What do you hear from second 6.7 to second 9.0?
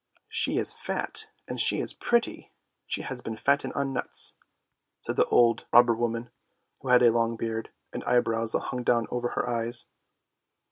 who had a long beard, and eyebrows that hung